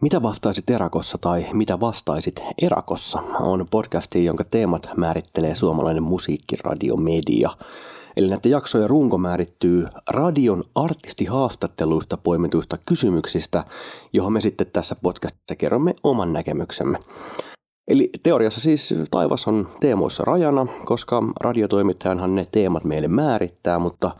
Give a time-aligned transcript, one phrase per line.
[0.00, 7.50] Mitä vastaisit Erakossa tai mitä vastaisit Erakossa on podcasti, jonka teemat määrittelee suomalainen musiikkiradiomedia.
[8.16, 13.64] Eli näiden jaksojen runko määrittyy radion artistihaastatteluista poimituista kysymyksistä,
[14.12, 16.98] johon me sitten tässä podcastissa kerromme oman näkemyksemme.
[17.90, 24.10] Eli teoriassa siis taivas on teemoissa rajana, koska radiotoimittajanhan ne teemat meille määrittää, mutta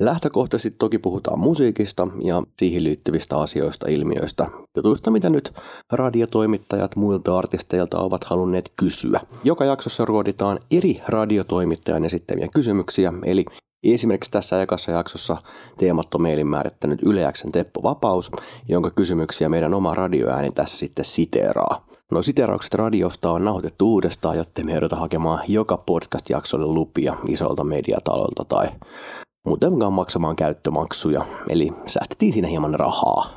[0.00, 4.46] lähtökohtaisesti toki puhutaan musiikista ja siihen liittyvistä asioista, ilmiöistä,
[4.76, 5.52] jutuista, mitä nyt
[5.92, 9.20] radiotoimittajat muilta artisteilta ovat halunneet kysyä.
[9.44, 13.44] Joka jaksossa ruoditaan eri radiotoimittajan esittämiä kysymyksiä, eli
[13.84, 15.36] Esimerkiksi tässä ekassa jaksossa
[15.78, 18.30] teemat on meille määrittänyt Yleäksen Teppo Vapaus,
[18.68, 21.93] jonka kysymyksiä meidän oma radioääni tässä sitten siteeraa.
[22.14, 28.44] No siteraukset radiosta on nauhoitettu uudestaan, jotta me joudutaan hakemaan joka podcast-jaksolle lupia isolta mediatalolta
[28.44, 28.68] tai
[29.46, 33.30] muutenkaan maksamaan käyttömaksuja, eli säästettiin siinä hieman rahaa.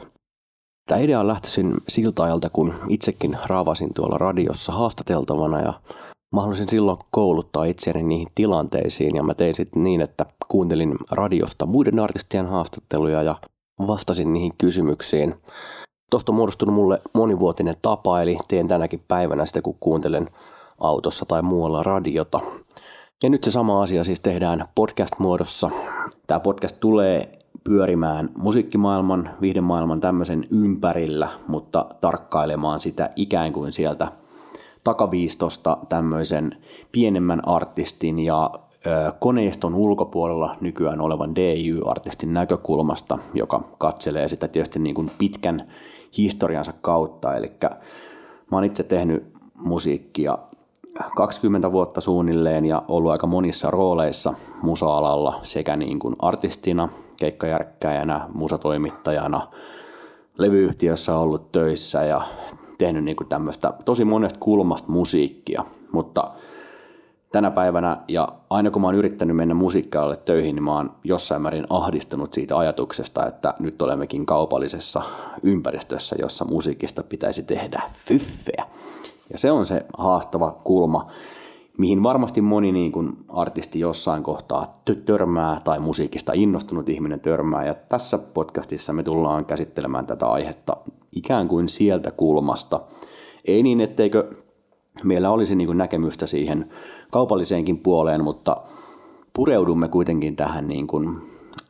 [0.90, 5.74] Tämä idea on lähtöisin siltä ajalta, kun itsekin raavasin tuolla radiossa haastateltavana ja
[6.36, 12.00] mä silloin kouluttaa itseäni niihin tilanteisiin ja mä tein sitten niin, että kuuntelin radiosta muiden
[12.00, 13.36] artistien haastatteluja ja
[13.88, 15.36] vastasin niihin kysymyksiin.
[16.12, 20.30] Tuosta on muodostunut mulle monivuotinen tapa, eli teen tänäkin päivänä sitä, kun kuuntelen
[20.80, 22.40] autossa tai muualla radiota.
[23.24, 25.70] Ja nyt se sama asia siis tehdään podcast-muodossa.
[26.28, 34.12] Tämä podcast tulee pyörimään musiikkimaailman, viihdemaailman tämmöisen ympärillä, mutta tarkkailemaan sitä ikään kuin sieltä
[34.84, 36.58] takaviistosta tämmöisen
[36.92, 38.52] pienemmän artistin ja
[39.20, 45.72] koneiston ulkopuolella nykyään olevan DJ-artistin näkökulmasta, joka katselee sitä tietysti niin kuin pitkän
[46.18, 47.36] historiansa kautta.
[47.36, 47.52] Eli
[48.52, 50.38] mä oon itse tehnyt musiikkia
[51.16, 59.48] 20 vuotta suunnilleen ja ollut aika monissa rooleissa musa-alalla sekä niin kuin artistina, keikkajärkkäjänä, musatoimittajana,
[60.38, 62.22] levyyhtiössä ollut töissä ja
[62.78, 66.32] tehnyt niin kuin tämmöistä tosi monesta kulmasta musiikkia, mutta
[67.32, 71.42] tänä päivänä ja aina kun mä oon yrittänyt mennä musiikkialalle töihin, niin mä oon jossain
[71.42, 75.02] määrin ahdistunut siitä ajatuksesta, että nyt olemmekin kaupallisessa
[75.44, 78.66] ympäristössä, jossa musiikista pitäisi tehdä fyffeä.
[79.32, 81.12] Ja se on se haastava kulma,
[81.78, 87.66] mihin varmasti moni niin kuin artisti jossain kohtaa törmää tai musiikista innostunut ihminen törmää.
[87.66, 90.78] Ja tässä podcastissa me tullaan käsittelemään tätä aihetta
[91.12, 92.82] ikään kuin sieltä kulmasta.
[93.46, 94.32] Ei niin, etteikö
[95.04, 96.70] meillä olisi niin kuin näkemystä siihen
[97.12, 98.58] kaupalliseenkin puoleen, mutta
[99.34, 101.18] pureudumme kuitenkin tähän niin kuin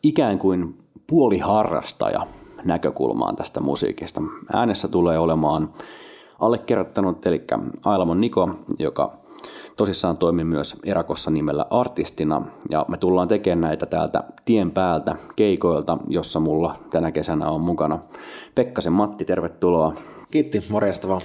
[0.03, 0.77] ikään kuin
[1.07, 2.27] puoliharrastaja
[2.65, 4.21] näkökulmaan tästä musiikista.
[4.53, 5.73] Äänessä tulee olemaan
[6.39, 7.43] allekirjoittanut, eli
[7.85, 8.49] Ailamon Niko,
[8.79, 9.13] joka
[9.75, 15.97] tosissaan toimii myös Erakossa nimellä artistina, ja me tullaan tekemään näitä täältä tien päältä keikoilta,
[16.07, 17.99] jossa mulla tänä kesänä on mukana
[18.55, 19.93] Pekkasen Matti, tervetuloa.
[20.31, 21.21] Kiitti, morjesta vaan.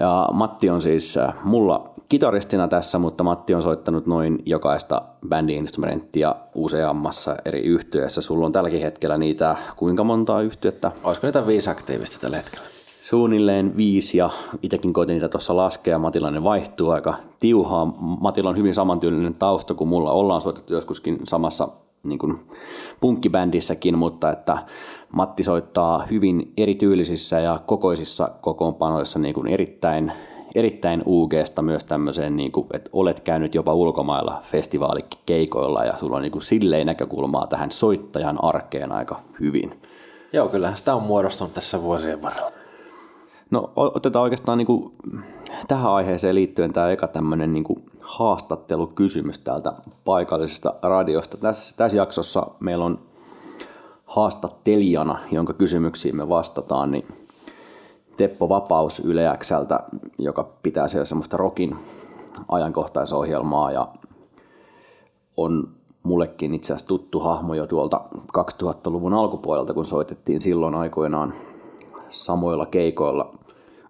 [0.00, 6.34] Ja Matti on siis äh, mulla kitaristina tässä, mutta Matti on soittanut noin jokaista bändi-instrumenttia
[6.54, 8.20] useammassa eri yhtyössä.
[8.20, 10.92] Sulla on tälläkin hetkellä niitä kuinka montaa yhtyettä?
[11.04, 12.66] Olisiko niitä viisi aktiivista tällä hetkellä?
[13.02, 14.30] Suunnilleen viisi ja
[14.62, 15.98] itsekin koitin niitä tuossa laskea.
[15.98, 17.84] Matilainen vaihtuu aika tiuhaa.
[18.20, 20.12] Matilla on hyvin samantyylinen tausta kuin mulla.
[20.12, 21.68] Ollaan soitettu joskuskin samassa
[22.02, 22.40] niin kuin
[23.00, 24.58] punkkibändissäkin, mutta että
[25.12, 30.12] Matti soittaa hyvin erityylisissä ja kokoisissa kokoonpanoissa niin kuin erittäin,
[30.54, 36.22] erittäin UGsta myös tämmöiseen, niin kuin, että olet käynyt jopa ulkomailla festivaalikeikoilla ja sulla on
[36.22, 39.80] niin kuin silleen näkökulmaa tähän soittajan arkeen aika hyvin.
[40.32, 42.61] Joo, kyllä sitä on muodostunut tässä vuosien varrella.
[43.52, 44.92] No otetaan oikeastaan niin kuin
[45.68, 49.72] tähän aiheeseen liittyen tämä eka tämmöinen niin kuin haastattelukysymys täältä
[50.04, 51.36] paikallisesta radiosta.
[51.36, 52.98] Tässä, tässä jaksossa meillä on
[54.04, 57.06] haastattelijana, jonka kysymyksiin me vastataan, niin
[58.16, 59.80] Teppo Vapaus Yleäkseltä,
[60.18, 61.76] joka pitää siellä semmoista rokin
[62.48, 63.88] ajankohtaisohjelmaa ja
[65.36, 65.68] on
[66.02, 68.00] mullekin itse asiassa tuttu hahmo jo tuolta
[68.38, 71.34] 2000-luvun alkupuolelta, kun soitettiin silloin aikoinaan
[72.10, 73.41] samoilla keikoilla.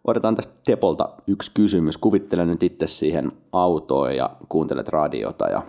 [0.04, 1.96] Otetaan tästä Tepolta yksi kysymys.
[1.96, 5.62] Kuvittele nyt itse siihen autoon ja kuuntelet radiota ja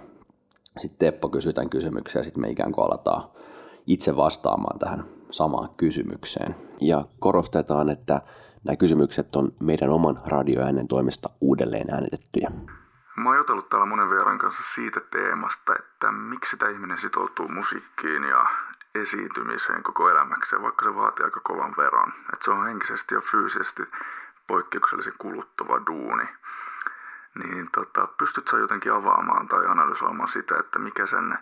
[0.77, 3.23] sitten Teppo kysyy tämän kysymyksen ja sitten me ikään kuin aletaan
[3.87, 6.55] itse vastaamaan tähän samaan kysymykseen.
[6.81, 8.21] Ja korostetaan, että
[8.63, 12.51] nämä kysymykset on meidän oman radioäänen toimesta uudelleen äänetettyjä.
[13.17, 18.23] Mä oon jutellut täällä monen vieran kanssa siitä teemasta, että miksi sitä ihminen sitoutuu musiikkiin
[18.23, 18.45] ja
[18.95, 22.09] esiintymiseen koko elämäkseen, vaikka se vaatii aika kovan veron.
[22.33, 23.83] Että se on henkisesti ja fyysisesti
[24.47, 26.25] poikkeuksellisen kuluttava duuni.
[27.43, 31.37] Niin tota, pystyt sä jotenkin avaamaan tai analysoimaan sitä, että mikä sen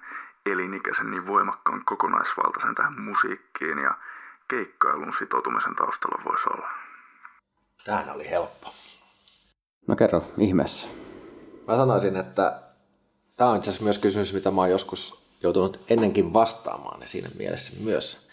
[0.45, 3.97] elinikäisen niin voimakkaan kokonaisvaltaisen tähän musiikkiin ja
[4.47, 6.69] keikkailun sitoutumisen taustalla voisi olla?
[7.85, 8.73] Tämähän oli helppo.
[9.87, 10.87] No kerro ihmeessä.
[11.67, 12.61] Mä sanoisin, että
[13.37, 17.29] tämä on itse asiassa myös kysymys, mitä mä oon joskus joutunut ennenkin vastaamaan ja siinä
[17.37, 18.29] mielessä myös,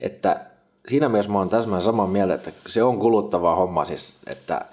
[0.00, 0.46] että
[0.90, 4.64] siinä mielessä mä oon täsmälleen samaa mieltä, että se on kuluttavaa homma siis, että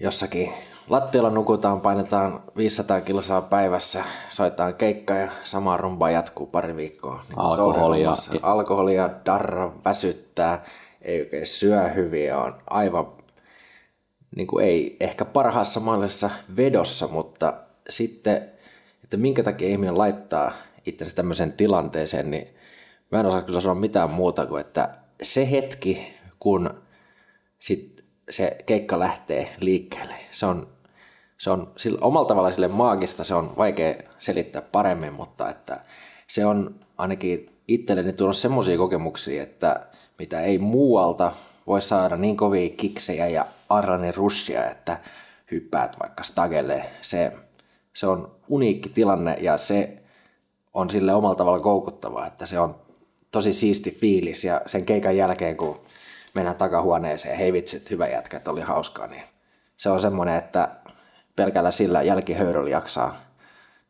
[0.00, 0.52] jossakin
[0.88, 7.24] lattialla nukutaan, painetaan 500 kilsaa päivässä, soitetaan keikka ja sama rumba jatkuu pari viikkoa.
[7.28, 8.14] Niin Alkoholia.
[8.42, 10.64] Alkoholia, darra, väsyttää,
[11.02, 13.06] ei oikein syö hyviä, on aivan
[14.36, 17.54] niin kuin ei ehkä parhaassa mahdollisessa vedossa, mutta
[17.88, 18.50] sitten,
[19.04, 20.52] että minkä takia ihminen laittaa
[20.86, 22.55] itsensä tämmöiseen tilanteeseen, niin
[23.12, 26.70] mä en osaa kyllä sanoa mitään muuta kuin, että se hetki, kun
[27.58, 30.68] sit se keikka lähtee liikkeelle, se on,
[31.38, 35.80] se on sillä, omalla tavalla sille maagista, se on vaikea selittää paremmin, mutta että
[36.26, 39.86] se on ainakin itselleni tuonut semmoisia kokemuksia, että
[40.18, 41.32] mitä ei muualta
[41.66, 44.98] voi saada niin kovia kiksejä ja arrani rushia, että
[45.50, 46.86] hyppäät vaikka stagelle.
[47.02, 47.32] Se,
[47.94, 50.02] se on uniikki tilanne ja se
[50.74, 52.85] on sille omalla tavalla koukuttavaa, että se on
[53.36, 55.80] tosi siisti fiilis ja sen keikan jälkeen, kun
[56.34, 59.22] mennään takahuoneeseen, hei vitsit, hyvä jätkä, että oli hauskaa, niin
[59.76, 60.68] se on semmoinen, että
[61.36, 63.16] pelkällä sillä jälkihöyryllä jaksaa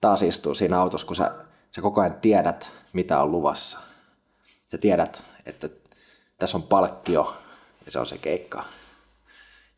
[0.00, 1.30] taas istua siinä autossa, kun sä,
[1.76, 3.78] sä koko ajan tiedät, mitä on luvassa.
[4.70, 5.68] Sä tiedät, että
[6.38, 7.34] tässä on palkkio
[7.84, 8.64] ja se on se keikka.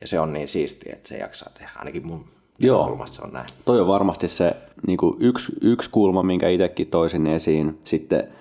[0.00, 1.70] Ja se on niin siistiä, että se jaksaa tehdä.
[1.76, 2.24] Ainakin mun
[2.58, 2.86] Joo.
[2.86, 3.48] kulmasta se on näin.
[3.64, 4.56] Toi on varmasti se
[4.86, 7.80] niin yksi, yksi kulma, minkä itsekin toisin esiin.
[7.84, 8.32] Sitten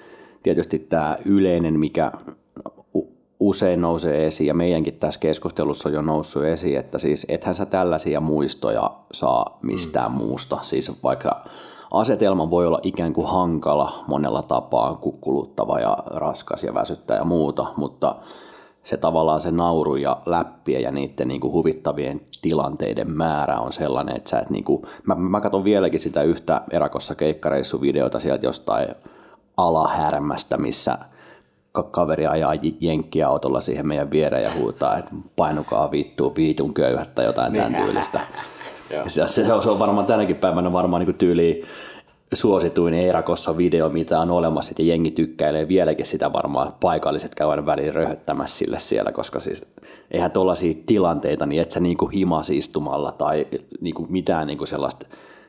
[0.44, 2.12] tietysti tämä yleinen, mikä
[3.40, 7.66] usein nousee esiin, ja meidänkin tässä keskustelussa on jo noussut esiin, että siis ethän sä
[7.66, 10.18] tällaisia muistoja saa mistään mm.
[10.18, 10.58] muusta.
[10.62, 11.46] Siis vaikka
[11.92, 17.66] asetelma voi olla ikään kuin hankala monella tapaa, kuluttava ja raskas ja väsyttää ja muuta,
[17.76, 18.16] mutta
[18.84, 24.16] se tavallaan se nauru ja läppiä ja niiden niin kuin huvittavien tilanteiden määrä on sellainen,
[24.16, 28.88] että sä et niin kuin, mä, mä katson vieläkin sitä yhtä erakossa keikkareissuvideota sieltä jostain
[29.58, 30.98] alahärmästä, missä
[31.92, 37.26] kaveri ajaa jenkkiä autolla siihen meidän viereen ja huutaa, että painukaa vittuun viitun köyhät tai
[37.26, 38.20] jotain tämän tyylistä.
[39.08, 41.66] se, se, se, on varmaan tänäkin päivänä varmaan niin tyyli
[42.34, 47.94] suosituin Eerakossa video, mitä on olemassa, ja jengi tykkäilee vieläkin sitä varmaan paikalliset käyvän väliin
[47.94, 49.66] röhöttämässä sille siellä, koska siis
[50.12, 53.48] eihän tuollaisia tilanteita, niin et sä niinku himas istumalla tai
[53.82, 55.08] niinku mitään niinku sellaista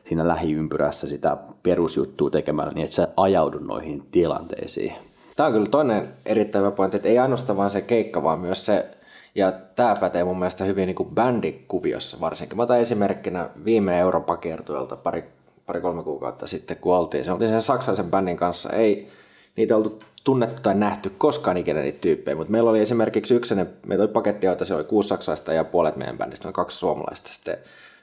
[0.09, 4.93] siinä lähiympyrässä sitä perusjuttua tekemällä, niin et sä ajaudu noihin tilanteisiin.
[5.35, 8.65] Tämä on kyllä toinen erittäin hyvä pointti, että ei ainoastaan vaan se keikka, vaan myös
[8.65, 8.91] se,
[9.35, 12.57] ja tämä pätee mun mielestä hyvin niin kuin bändikuviossa varsinkin.
[12.57, 15.23] Mä otan esimerkkinä viime Euroopan kiertueelta pari
[15.65, 17.25] pari-kolme kuukautta sitten, kun oltiin.
[17.25, 18.69] Se oltiin sen saksalaisen bändin kanssa.
[18.69, 19.09] Ei
[19.55, 24.03] niitä oltu tunnettu tai nähty koskaan ikinä niitä tyyppejä, mutta meillä oli esimerkiksi yksi, meitä
[24.03, 27.33] oli paketti, joita se oli kuusi saksalaista ja puolet meidän bändistä, me kaksi suomalaista.
[27.33, 27.57] Sitten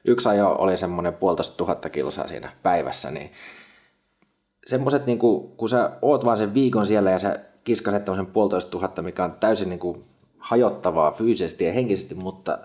[0.06, 3.32] yksi ajo oli semmoinen puolitoista tuhatta kilsaa siinä päivässä, niin
[4.66, 8.70] semmoiset, niin kuin, kun sä oot vaan sen viikon siellä ja sä kiskaset tämmöisen puolitoista
[8.70, 10.04] tuhatta, mikä on täysin niin kuin
[10.38, 12.58] hajottavaa fyysisesti ja henkisesti, mutta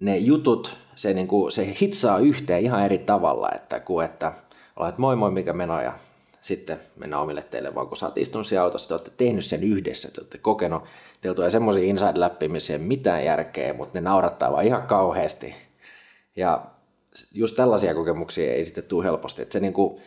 [0.00, 4.32] ne jutut, se, niin kuin, se hitsaa yhteen ihan eri tavalla, että kun että
[4.76, 5.92] olet moi moi mikä meno ja
[6.40, 9.64] sitten mennään omille teille, vaan kun sä oot istunut siinä autossa, te olette tehnyt sen
[9.64, 10.82] yhdessä, te olette kokenut,
[11.20, 15.67] teillä tulee semmoisia inside läpi, missä ei mitään järkeä, mutta ne naurattaa vaan ihan kauheasti.
[16.38, 16.66] Ja
[17.34, 19.42] just tällaisia kokemuksia ei sitten tule helposti.
[19.42, 20.00] Että se niin kuin,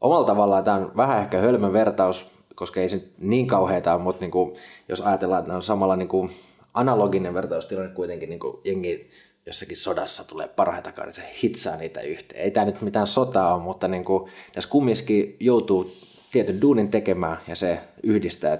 [0.00, 4.30] omalla tavallaan tämä on vähän ehkä hölmön vertaus, koska ei se niin kauheita mutta niin
[4.30, 4.56] kuin,
[4.88, 6.30] jos ajatellaan, että on samalla niin kuin
[6.74, 9.10] analoginen vertaustilanne kuitenkin niin kuin jengi
[9.46, 12.42] jossakin sodassa tulee parhaita niin se hitsaa niitä yhteen.
[12.42, 15.92] Ei tämä nyt mitään sotaa ole, mutta niin kuin, tässä kumminkin joutuu
[16.32, 18.58] tietyn duunin tekemään ja se yhdistää.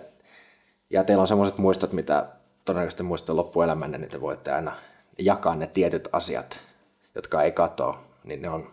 [0.90, 2.26] Ja teillä on semmoiset muistot, mitä
[2.64, 4.72] todennäköisesti muistatte loppuelämänne, niin te voitte aina
[5.18, 6.60] jakaa ne tietyt asiat,
[7.14, 8.66] jotka ei katoa, niin ne on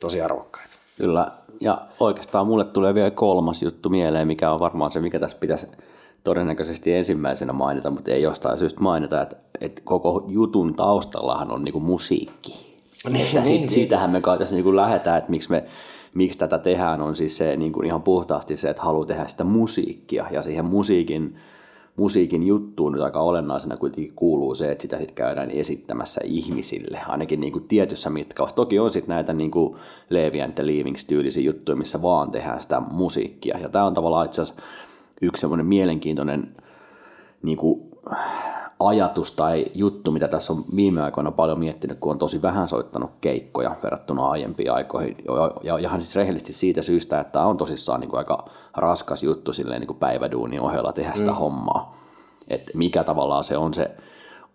[0.00, 0.76] tosi arvokkaita.
[0.98, 1.30] Kyllä,
[1.60, 5.66] ja oikeastaan mulle tulee vielä kolmas juttu mieleen, mikä on varmaan se, mikä tässä pitäisi
[6.24, 11.80] todennäköisesti ensimmäisenä mainita, mutta ei jostain syystä mainita, että, että koko jutun taustallahan on niinku
[11.80, 12.76] musiikki.
[13.08, 15.64] Niin, että niin, sit, siitähän me kai tässä niinku lähdetään, että miksi, me,
[16.14, 20.26] miksi tätä tehdään, on siis se niinku ihan puhtaasti se, että haluaa tehdä sitä musiikkia
[20.30, 21.36] ja siihen musiikin,
[21.96, 27.40] musiikin juttuun nyt aika olennaisena kuitenkin kuuluu se, että sitä sitten käydään esittämässä ihmisille, ainakin
[27.40, 28.56] niinku tietyssä mitkaussa.
[28.56, 29.76] Toki on sitten näitä niinku
[30.10, 33.58] Levi and the Leavings tyylisiä juttuja, missä vaan tehdään sitä musiikkia.
[33.58, 34.62] Ja tämä on tavallaan itse asiassa
[35.22, 36.56] yksi semmoinen mielenkiintoinen
[37.42, 37.80] niin kuin,
[38.88, 43.10] ajatus tai juttu, mitä tässä on viime aikoina paljon miettinyt, kun on tosi vähän soittanut
[43.20, 45.16] keikkoja verrattuna aiempiin aikoihin.
[45.62, 48.44] Ja, ihan siis rehellisesti siitä syystä, että on tosissaan niin kuin aika
[48.76, 51.36] raskas juttu silleen niin kuin päiväduunin ohella tehdä sitä mm.
[51.36, 51.96] hommaa.
[52.48, 53.90] Että mikä tavallaan se on se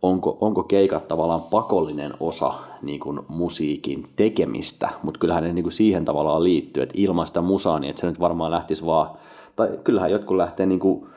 [0.02, 5.74] onko, onko keikat tavallaan pakollinen osa niin kuin musiikin tekemistä, mutta kyllähän ne niin kuin
[5.74, 9.10] siihen tavallaan liittyy, että ilman sitä musaa, niin että se nyt varmaan lähtisi vaan,
[9.56, 11.08] tai kyllähän jotkut lähtee niin kuin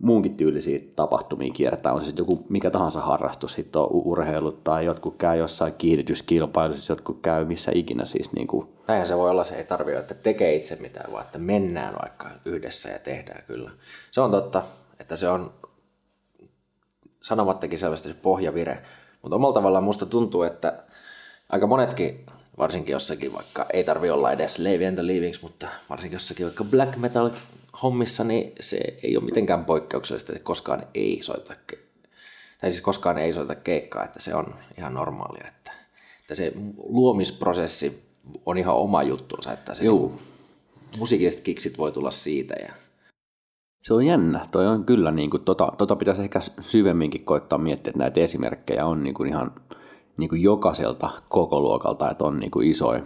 [0.00, 4.84] muunkin tyylisiä tapahtumia kiertää, on se sitten joku mikä tahansa harrastus, sitten on urheilut tai
[4.84, 8.32] jotkut käy jossain kiihdytyskilpailussa, jotkut käy missä ikinä siis.
[8.32, 8.68] Niin kuin.
[8.88, 12.30] Näinhän se voi olla, se ei tarvitse, että tekee itse mitään, vaan että mennään vaikka
[12.44, 13.70] yhdessä ja tehdään kyllä.
[14.10, 14.62] Se on totta,
[15.00, 15.52] että se on
[17.22, 18.82] sanomattakin selvästi se pohjavire,
[19.22, 20.82] mutta omalla tavallaan musta tuntuu, että
[21.48, 22.26] aika monetkin
[22.58, 26.64] varsinkin jossakin vaikka, ei tarvi olla edes Levi and the Leavings, mutta varsinkin jossakin vaikka
[26.64, 27.30] black metal
[27.82, 31.54] hommissa, niin se ei ole mitenkään poikkeuksellista, että koskaan ei soita,
[32.60, 35.72] tai siis koskaan ei soita keikkaa, että se on ihan normaalia, että,
[36.20, 36.52] että se
[36.88, 38.02] luomisprosessi
[38.46, 39.96] on ihan oma juttuunsa, että se Joo.
[39.96, 40.20] Niin,
[40.98, 42.72] musiikilliset kiksit voi tulla siitä ja
[43.82, 44.46] se on jännä.
[44.50, 48.86] Toi on kyllä, niin kuin, tota, tota pitäisi ehkä syvemminkin koittaa miettiä, että näitä esimerkkejä
[48.86, 49.52] on niin kuin ihan
[50.16, 53.02] niin kuin jokaiselta koko luokalta, että on niin kuin isoja,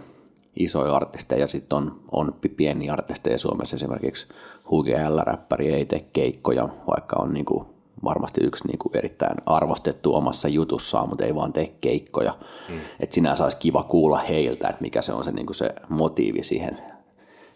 [0.55, 4.27] isoja artisteja ja sitten on, on pieniä artisteja Suomessa esimerkiksi
[4.71, 7.65] Huge L-räppäri ei tee keikkoja, vaikka on niin kuin
[8.03, 12.37] varmasti yksi niin kuin erittäin arvostettu omassa jutussaan, mutta ei vaan tee keikkoja.
[12.69, 12.79] Mm.
[12.99, 16.43] Että sinänsä olisi kiva kuulla heiltä, että mikä se on se, niin kuin se motiivi
[16.43, 16.79] siihen,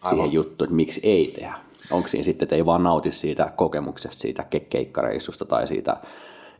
[0.10, 1.54] siihen juttuun, että miksi ei tehdä.
[1.92, 5.98] Onko siinä sitten, että ei vaan nauti siitä kokemuksesta, siitä keikkareissusta tai siitä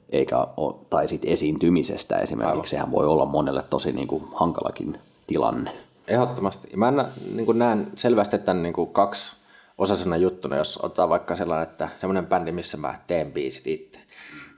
[0.10, 2.52] eikä ole, tai siitä esiintymisestä esimerkiksi.
[2.52, 2.68] Aivan.
[2.68, 5.89] Sehän voi olla monelle tosi niin kuin hankalakin tilanne.
[6.10, 6.78] Ehdottomasti.
[6.78, 9.34] Mä nä, niin kuin näen selvästi tämän niin kuin kaksi
[9.78, 14.00] osasena juttuna, jos ottaa vaikka sellainen, että semmoinen bändi, missä mä teen biisit itse,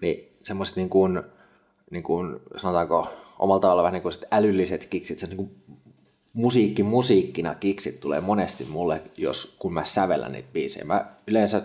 [0.01, 1.22] niin semmoiset niin kuin,
[1.91, 3.08] niin kuin, sanotaanko
[3.39, 5.51] omalta tavalla vähän niin kuin älylliset kiksit, se niin kuin
[6.34, 10.86] musiikki musiikkina kiksit tulee monesti mulle, jos kun mä sävellän niitä biisejä.
[10.86, 11.62] Mä yleensä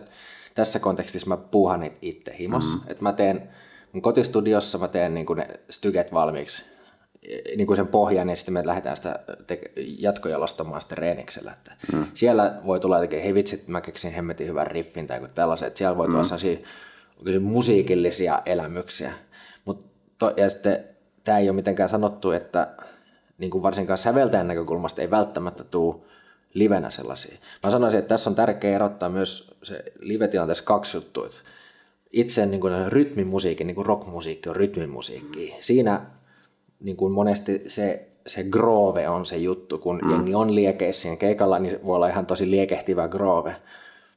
[0.55, 2.91] tässä kontekstissa mä puuhan niitä itse himos, mm-hmm.
[2.91, 3.49] että mä teen
[3.93, 6.65] mun kotistudiossa mä teen niin kuin ne styget valmiiksi,
[7.57, 11.53] niin kuin sen pohjan, niin sitten me lähdetään sitä te- jatkojalostamaan sitten reeniksellä.
[11.53, 12.07] Että mm.
[12.15, 15.97] Siellä voi tulla jotenkin, hei vitsit, mä keksin hemmetin hyvän riffin tai tällaiset, että siellä
[15.97, 16.25] voi tulla mm.
[16.25, 16.59] sellaisia
[17.41, 19.13] musiikillisia elämyksiä.
[19.65, 19.87] Mut
[20.19, 20.85] to, ja sitten
[21.25, 22.69] tämä ei ole mitenkään sanottu, että
[23.39, 25.97] niin kuin varsinkaan säveltäjän näkökulmasta ei välttämättä tule
[26.55, 27.39] livenä sellaisia.
[27.63, 31.29] Mä sanoisin, että tässä on tärkeää erottaa myös se live-tilanteessa kaksi juttua.
[32.13, 35.55] Itse niin kuin rytmimusiikki, niin kuin rockmusiikki on rytmimusiikki.
[35.61, 36.07] Siinä
[36.81, 40.11] niin kuin monesti se, se groove on se juttu, kun mm.
[40.11, 43.57] jengi on liekeissä siinä keikalla, niin voi olla ihan tosi liekehtivä groove.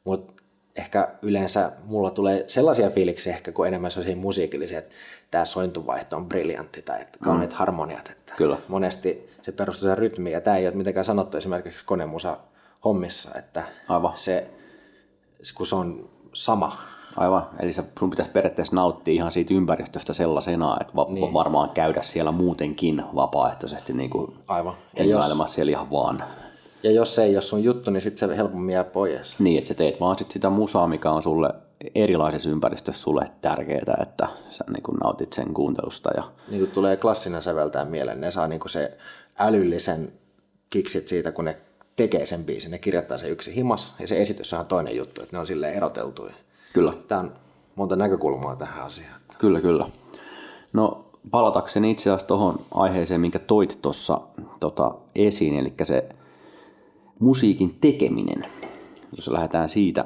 [0.03, 0.43] Mutta
[0.75, 4.93] ehkä yleensä mulla tulee sellaisia fiiliksiä ehkä kuin enemmän sellaisia musiikillisia, että
[5.31, 7.57] tämä sointuvaihto on briljantti tai että kauniit mm.
[7.57, 8.09] harmoniat.
[8.09, 8.57] Että Kyllä.
[8.67, 12.37] Monesti se perustuu siihen rytmiin ja tämä ei ole mitenkään sanottu esimerkiksi konemusa
[12.85, 14.13] hommissa, että Aivan.
[14.15, 14.47] Se,
[15.55, 16.77] kun se on sama.
[17.19, 21.33] Aivan, eli sun pitäisi periaatteessa nauttia ihan siitä ympäristöstä sellaisena, että va- niin.
[21.33, 24.75] varmaan käydä siellä muutenkin vapaaehtoisesti niin kuin Aivan.
[24.97, 26.23] Ja jos, siellä ihan vaan.
[26.83, 29.39] Ja jos se ei ole sun juttu, niin sitten se helpommin jää pois.
[29.39, 31.49] Niin, että sä teet vaan sit sitä musaa, mikä on sulle
[31.95, 36.09] erilaisessa ympäristössä sulle tärkeää, että sä niin kuin nautit sen kuuntelusta.
[36.17, 36.23] Ja...
[36.49, 38.97] Niin kuin tulee klassinen säveltää mieleen, ne saa niin kuin se
[39.39, 40.13] älyllisen
[40.69, 41.57] kiksit siitä, kun ne
[41.95, 42.71] tekee sen biisin.
[42.71, 45.73] Ne kirjoittaa se yksi himas ja se esitys on toinen juttu, että ne on silleen
[45.73, 46.33] eroteltuja.
[46.73, 46.93] Kyllä.
[47.07, 47.31] Tämä on
[47.75, 49.21] monta näkökulmaa tähän asiaan.
[49.37, 49.89] Kyllä, kyllä.
[50.73, 54.21] No palatakseni itse asiassa tuohon aiheeseen, minkä toit tuossa
[54.59, 56.09] tota, esiin, eli se
[57.19, 58.45] musiikin tekeminen.
[59.17, 60.05] Jos lähdetään siitä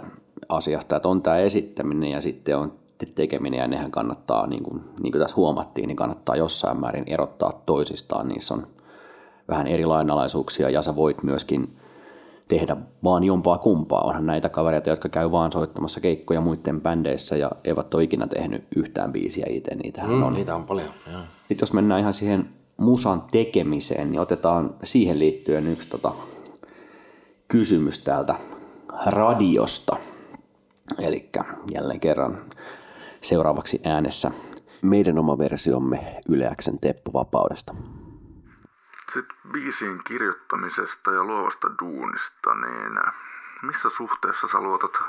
[0.49, 2.73] asiasta, että on tämä esittäminen ja sitten on
[3.15, 7.61] tekeminen ja nehän kannattaa, niin kuin, niin kuin tässä huomattiin, niin kannattaa jossain määrin erottaa
[7.65, 8.27] toisistaan.
[8.27, 8.67] Niissä on
[9.47, 11.77] vähän eri lainalaisuuksia ja sä voit myöskin
[12.47, 14.01] tehdä vaan jompaa kumpaa.
[14.01, 18.63] Onhan näitä kavereita, jotka käy vaan soittamassa keikkoja muiden bändeissä ja eivät ole ikinä tehnyt
[18.75, 19.75] yhtään biisiä itse.
[19.75, 20.33] Niitä mm, on.
[20.33, 20.89] Niitä on paljon.
[21.11, 21.19] Ja.
[21.47, 26.11] Sitten jos mennään ihan siihen musan tekemiseen, niin otetaan siihen liittyen yksi tota,
[27.47, 28.35] kysymys täältä
[29.05, 29.95] radiosta.
[30.99, 31.29] Eli
[31.73, 32.41] jälleen kerran
[33.21, 34.31] seuraavaksi äänessä
[34.81, 37.75] meidän oma versiomme Yleäksen Teppo Vapaudesta.
[39.11, 42.99] Sitten biisien kirjoittamisesta ja luovasta duunista, niin
[43.61, 45.01] missä suhteessa sä luotat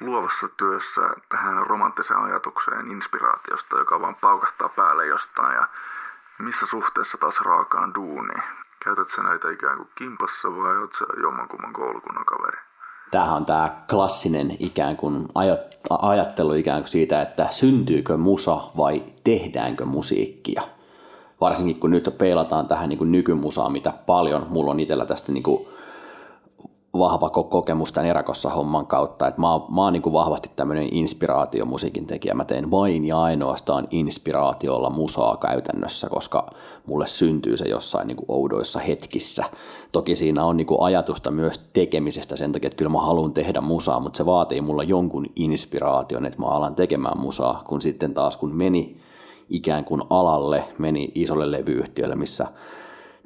[0.00, 5.68] luovassa työssä tähän romanttiseen ajatukseen inspiraatiosta, joka vaan paukahtaa päälle jostain ja
[6.38, 8.42] missä suhteessa taas raakaan duuniin?
[8.84, 12.58] Käytät sä näitä ikään kuin kimpassa vai oot sä jommankumman koulukunnan kaveri?
[13.10, 15.28] Tämähän on tämä klassinen ikään kuin
[16.02, 20.62] ajattelu ikään kuin siitä, että syntyykö musa vai tehdäänkö musiikkia.
[21.40, 24.46] Varsinkin kun nyt peilataan tähän niin nykymusaan, mitä paljon.
[24.50, 25.66] Mulla on itsellä tästä niin kuin
[26.98, 30.94] vahva kokemus tämän Erakossa homman kautta, että mä, oon, mä oon niin kuin vahvasti tämmöinen
[30.94, 32.34] inspiraatiomusiikin tekijä.
[32.34, 36.50] Mä teen vain ja ainoastaan inspiraatiolla musaa käytännössä, koska
[36.86, 39.44] mulle syntyy se jossain niin kuin oudoissa hetkissä.
[39.92, 43.60] Toki siinä on niin kuin ajatusta myös tekemisestä sen takia, että kyllä mä haluan tehdä
[43.60, 48.36] musaa, mutta se vaatii mulla jonkun inspiraation, että mä alan tekemään musaa, kun sitten taas
[48.36, 49.00] kun meni
[49.50, 52.46] ikään kuin alalle, meni isolle levyyhtiölle, missä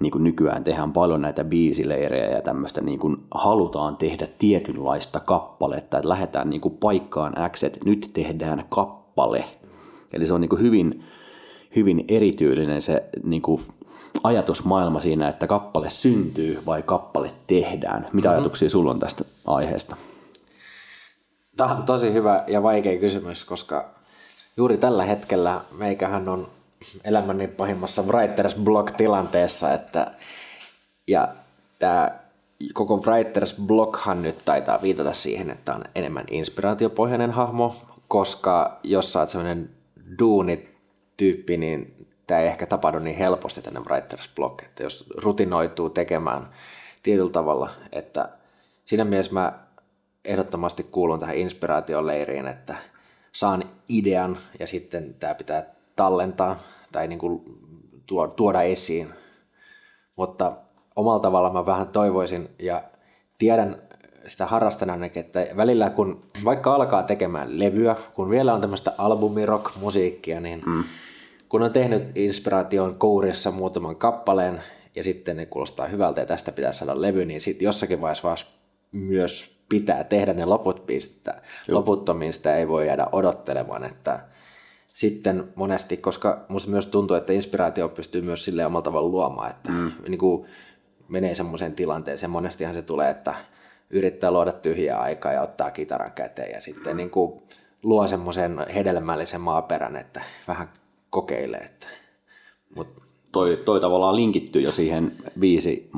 [0.00, 5.99] niin kuin nykyään tehdään paljon näitä biisileirejä ja tämmöistä niin kuin halutaan tehdä tietynlaista kappaletta,
[5.99, 9.45] että lähdetään niin kuin paikkaan X, että nyt tehdään kappale.
[10.12, 11.05] Eli se on niin kuin hyvin,
[11.76, 13.62] hyvin erityylinen se niin kuin
[14.23, 18.07] ajatusmaailma siinä, että kappale syntyy vai kappale tehdään.
[18.12, 18.38] Mitä mm-hmm.
[18.38, 19.97] ajatuksia sulla on tästä aiheesta?
[21.57, 24.02] Tämä on tosi hyvä ja vaikea kysymys, koska
[24.57, 26.49] juuri tällä hetkellä meikähän on
[27.05, 30.11] elämäni pahimmassa writer's block-tilanteessa, että
[31.09, 31.29] ja
[31.79, 32.11] tämä
[32.75, 37.77] koko writer's blockhan nyt taitaa viitata siihen, että on enemmän inspiraatiopohjainen hahmo,
[38.09, 39.71] koska jos sä oot sellainen
[40.19, 46.49] duunityyppi, niin tämä ei ehkä tapahdu niin helposti tänne writer's block, että jos rutinoituu tekemään
[47.03, 48.29] tietyllä tavalla, että
[48.85, 49.53] siinä mielessä mä
[50.25, 52.77] ehdottomasti kuulun tähän inspiraatioleiriin, että
[53.33, 56.59] saan idean ja sitten tämä pitää tallentaa
[56.93, 57.43] tai niin kuin
[58.37, 59.09] tuoda esiin.
[60.17, 60.53] Mutta
[60.97, 62.85] omalla tavalla mä vähän toivoisin ja
[63.39, 63.83] tiedän
[64.27, 70.62] sitä harrastana, että välillä kun vaikka alkaa tekemään levyä, kun vielä on tämmöistä albumirock-musiikkia, niin
[70.67, 70.85] mm.
[71.49, 74.62] kun on tehnyt inspiraation kourissa muutaman kappaleen
[74.95, 78.37] ja sitten ne kuulostaa hyvältä ja tästä pitää saada levy, niin sitten jossakin vaiheessa
[78.93, 81.29] myös pitää tehdä ne loput biisit.
[81.69, 84.21] Loputtomiin sitä ei voi jäädä odottelemaan, että
[84.95, 89.71] sitten monesti, koska musta myös tuntuu, että inspiraatio pystyy myös sille omalla tavalla luomaan, että
[89.71, 89.93] mm.
[90.09, 90.47] niin kuin
[91.09, 92.31] menee semmoiseen tilanteeseen.
[92.31, 93.35] Monestihan se tulee, että
[93.91, 97.43] yrittää luoda tyhjää aikaa ja ottaa kitaran käteen ja sitten niin kuin
[97.83, 100.69] luo semmoisen hedelmällisen maaperän, että vähän
[101.11, 101.61] kokeilee.
[101.61, 101.87] Että,
[102.76, 103.02] mut
[103.33, 105.90] toi, toi tavallaan linkittyy jo siihen viisi,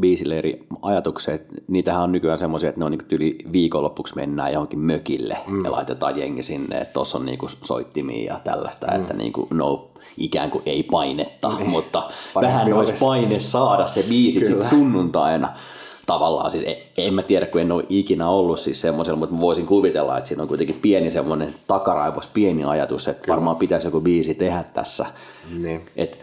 [0.00, 1.40] viisille eri ajatukseen.
[1.68, 5.64] Niitähän on nykyään semmoisia, että ne on niin yli viikonloppuksi mennään johonkin mökille mm.
[5.64, 9.00] ja laitetaan jengi sinne, että tuossa on niin soittimia ja tällaista, mm.
[9.00, 11.70] että niin kuin no, ikään kuin ei painetta, niin.
[11.70, 12.02] mutta
[12.42, 15.48] vähän olisi paine saada se biisi sitten sunnuntaina
[16.06, 16.64] tavallaan, siis
[16.96, 20.42] en mä tiedä, kun en ole ikinä ollut siis semmoisella, mutta voisin kuvitella, että siinä
[20.42, 23.32] on kuitenkin pieni semmoinen takaraivos, pieni ajatus, että Kyllä.
[23.36, 25.06] varmaan pitäisi joku biisi tehdä tässä.
[25.58, 25.86] Niin.
[25.96, 26.16] Että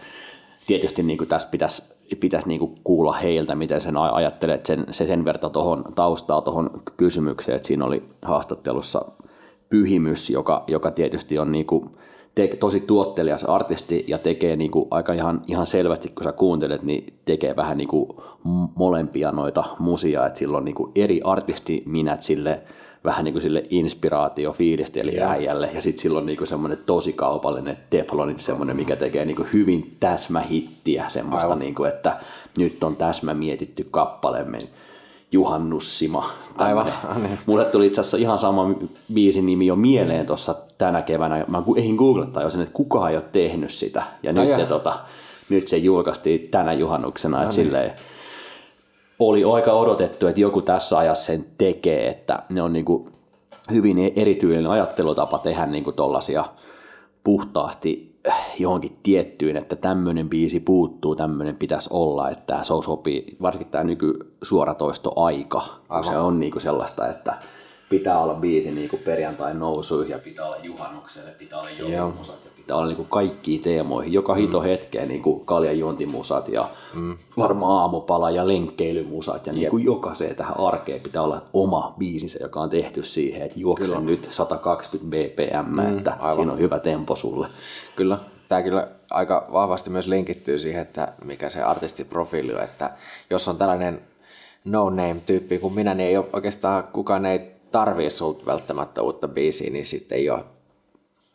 [0.68, 5.06] tietysti niin kuin tässä pitäisi, pitäisi niin kuin kuulla heiltä, miten sen ajattelet, sen, se
[5.06, 9.04] sen verta tuohon taustaa tuohon kysymykseen, että siinä oli haastattelussa
[9.68, 11.90] Pyhimys, joka, joka tietysti on niin kuin
[12.34, 16.82] te, tosi tuottelias artisti ja tekee niin kuin aika ihan, ihan selvästi, kun sä kuuntelet,
[16.82, 18.10] niin tekee vähän niin kuin
[18.74, 22.62] molempia noita musia, että sillä on niin kuin eri artisti minät sille
[23.08, 25.30] vähän niin kuin sille inspiraatio fiilisteli yeah.
[25.30, 25.70] äijälle.
[25.74, 31.04] Ja sitten silloin niin semmoinen tosi kaupallinen Teflonit, semmoinen, mikä tekee niin kuin hyvin täsmähittiä,
[31.08, 32.16] semmoista, niin kuin, että
[32.58, 34.46] nyt on täsmä mietitty kappale,
[35.32, 36.30] Juhannussima.
[36.56, 36.86] Aivan.
[37.22, 37.38] Niin.
[37.46, 38.74] Mulle tuli itse asiassa ihan sama
[39.14, 41.44] biisin nimi jo mieleen tuossa tänä keväänä.
[41.48, 44.02] Mä eihin googlettaa jo sen, että kukaan ei ole tehnyt sitä.
[44.22, 44.98] Ja nyt, te, tota,
[45.48, 47.36] nyt se julkaistiin tänä juhannuksena.
[47.36, 47.66] No että niin.
[47.66, 47.92] silleen,
[49.18, 53.12] oli aika odotettu, että joku tässä ajassa sen tekee, että ne on niin kuin
[53.72, 56.44] hyvin erityinen ajattelutapa tehdä niin kuin tollasia
[57.24, 58.08] puhtaasti
[58.58, 65.62] johonkin tiettyyn, että tämmöinen biisi puuttuu, tämmöinen pitäisi olla, että se sopii, varsinkin tämä nykysuoratoistoaika,
[65.88, 67.34] kun se on niin kuin sellaista, että
[67.88, 72.50] pitää olla biisi niin kuin perjantai nousu ja pitää olla juhannukselle, pitää olla joulumusat ja
[72.68, 74.12] pitää olla niin kaikkiin teemoihin.
[74.12, 74.40] Joka mm.
[74.40, 77.18] hito hetkeen niin kuin kaljajuontimusat ja mm.
[77.36, 82.60] varmaan aamupala ja lenkkeilymusat ja niin kuin jokaiseen tähän arkeen pitää olla oma biisinsä, joka
[82.60, 84.00] on tehty siihen, että juokse kyllä.
[84.00, 86.34] nyt 120 bpm, mm, että aivan.
[86.34, 87.48] siinä on hyvä tempo sulle.
[87.96, 92.90] Kyllä, tämä kyllä aika vahvasti myös linkittyy siihen, että mikä se artistiprofiili on, että
[93.30, 94.00] jos on tällainen
[94.64, 97.40] no-name-tyyppi kuin minä, niin ei ole oikeastaan kukaan ei
[97.72, 100.44] tarvii sulta välttämättä uutta biisiä, niin sitten ei ole,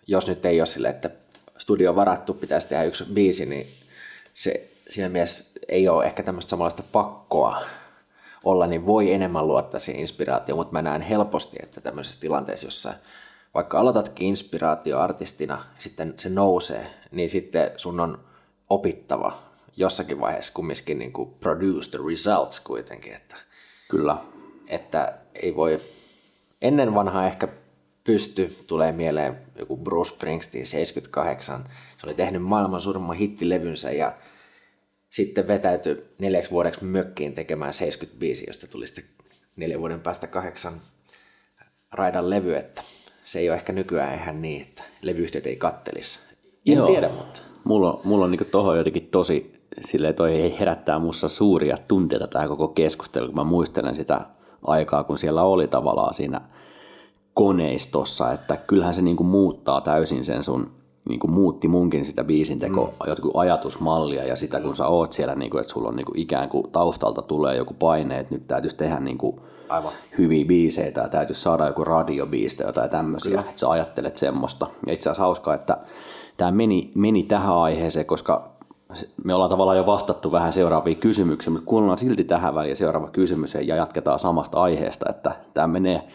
[0.08, 1.23] jos nyt ei ole sille, että
[1.64, 3.68] studio varattu, pitäisi tehdä yksi biisi, niin
[4.34, 7.62] se siinä mielessä ei ole ehkä tämmöistä samanlaista pakkoa
[8.44, 12.94] olla, niin voi enemmän luottaa siihen inspiraatioon, mutta mä näen helposti, että tämmöisessä tilanteessa, jossa
[13.54, 18.20] vaikka aloitatkin inspiraatioartistina, sitten se nousee, niin sitten sun on
[18.70, 19.40] opittava
[19.78, 23.36] jossakin vaiheessa kumminkin niin kuin produce the results kuitenkin, että,
[23.90, 24.18] Kyllä.
[24.68, 25.82] että ei voi
[26.62, 27.48] Ennen vanhaa ehkä
[28.04, 31.64] pysty, tulee mieleen joku Bruce Springsteen 78.
[31.98, 34.14] Se oli tehnyt maailman suurimman hittilevynsä ja
[35.10, 39.06] sitten vetäytyi neljäksi vuodeksi mökkiin tekemään 75, josta tuli sitten
[39.56, 40.82] neljän vuoden päästä kahdeksan
[41.92, 42.82] raidan levy, että
[43.24, 46.20] se ei ole ehkä nykyään ihan niin, että levyyhtiöt ei kattelisi.
[46.66, 46.88] En Joo.
[46.88, 47.42] tiedä, mutta...
[47.64, 49.52] Mulla on, mulla on niin tuohon jotenkin tosi,
[49.86, 54.22] silleen toi herättää mussa suuria tunteita tämä koko keskustelu, kun mä muistelen sitä
[54.68, 56.42] aikaa, kun siellä oli tavallaan siinä
[57.34, 60.72] koneistossa, että kyllähän se niin kuin muuttaa täysin sen sun,
[61.10, 63.10] niin kuin muutti munkin sitä biisinteko mm.
[63.10, 66.20] jotkut ajatusmallia ja sitä kun sä oot siellä, niin kuin, että sulla on niin kuin
[66.20, 69.92] ikään kuin taustalta tulee joku paine, että nyt täytyisi tehdä niin kuin Aivan.
[70.18, 73.42] hyviä biisejä tai täytyisi saada joku radiobiisi tai jotain tämmöisiä, Kyllä.
[73.42, 74.68] että sä ajattelet semmoista.
[74.88, 75.78] Ja itse asiassa hauskaa, että
[76.38, 78.54] tämä meni, meni tähän aiheeseen, koska
[79.24, 83.54] me ollaan tavallaan jo vastattu vähän seuraaviin kysymyksiin, mutta kuunnellaan silti tähän väliin seuraava kysymys
[83.54, 86.08] ja jatketaan samasta aiheesta, että tämä menee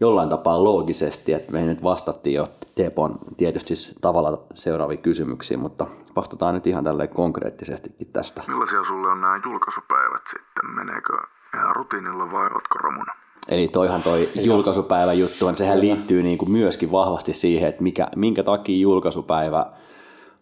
[0.00, 5.86] jollain tapaa loogisesti, että me nyt vastattiin jo Tepon tietysti tavalla seuraaviin kysymyksiin, mutta
[6.16, 8.42] vastataan nyt ihan tälleen konkreettisestikin tästä.
[8.48, 10.70] Millaisia sulle on nämä julkaisupäivät sitten?
[10.74, 11.12] Meneekö
[11.54, 13.12] ihan rutiinilla vai ootko romuna?
[13.48, 18.42] Eli toihan toi julkaisupäivä juttu, sehän liittyy niin kuin myöskin vahvasti siihen, että mikä, minkä
[18.42, 19.66] takia julkaisupäivä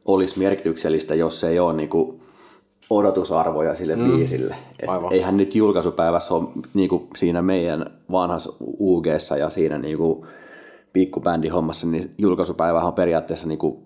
[0.04, 2.22] olisi merkityksellistä, jos se ei ole niin kuin
[2.90, 4.10] odotusarvoja sille mm.
[4.10, 4.54] biisille.
[4.78, 9.06] Et eihän nyt julkaisupäivässä ole niin kuin siinä meidän vanhassa ug
[9.38, 10.26] ja siinä niin kuin
[10.92, 13.78] pikkubändin hommassa, niin julkaisupäivä on periaatteessa niin kuin,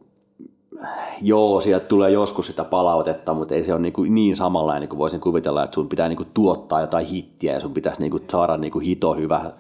[1.21, 4.99] joo, sieltä tulee joskus sitä palautetta, mutta ei se ole niin, kuin niin samanlainen kuin
[4.99, 8.25] voisin kuvitella, että sun pitää niin kuin tuottaa jotain hittiä ja sun pitäisi niin kuin
[8.31, 9.53] saada niin kuin hito hyvä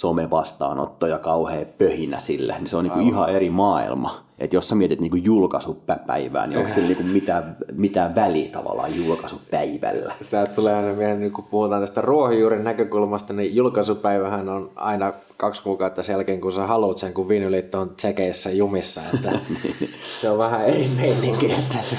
[0.00, 4.24] somevastaanotto ja kauhea pöhinä sille, niin se on niin kuin ihan eri maailma.
[4.38, 8.50] Että jos sä mietit niin kuin julkaisupäivää, niin onko sillä niin kuin mitään, mitään väliä
[8.50, 10.14] tavallaan julkaisupäivällä?
[10.20, 15.62] Sitä tulee aina mieleen, niin kun puhutaan tästä ruohonjuurin näkökulmasta, niin julkaisupäivähän on aina kaksi
[15.62, 19.00] kuukautta sen jälkeen, kun sä haluat sen, kun vinylit on tsekeissä jumissa.
[19.14, 19.38] Että
[20.20, 21.96] se on vähän eri meininki, että se,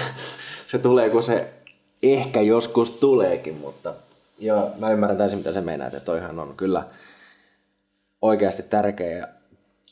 [0.67, 1.47] se tulee, kun se
[2.03, 3.93] ehkä joskus tuleekin, mutta
[4.39, 6.83] joo, mä ymmärrän täysin, mitä se meinaa, että toihan on kyllä
[8.21, 9.17] oikeasti tärkeä.
[9.17, 9.27] Ja